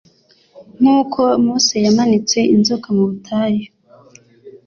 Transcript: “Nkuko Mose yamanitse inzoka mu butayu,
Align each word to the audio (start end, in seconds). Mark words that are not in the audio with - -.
“Nkuko 0.77 1.21
Mose 1.45 1.75
yamanitse 1.85 2.39
inzoka 2.55 2.87
mu 2.95 3.03
butayu, 3.09 3.65